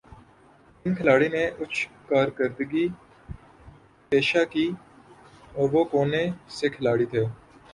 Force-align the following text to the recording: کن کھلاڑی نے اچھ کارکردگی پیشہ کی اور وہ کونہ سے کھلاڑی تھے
کن 0.85 0.91
کھلاڑی 0.97 1.27
نے 1.35 1.43
اچھ 1.61 1.79
کارکردگی 2.09 2.85
پیشہ 4.11 4.43
کی 4.51 4.67
اور 5.55 5.67
وہ 5.73 5.83
کونہ 5.91 6.23
سے 6.57 6.67
کھلاڑی 6.75 7.05
تھے 7.11 7.23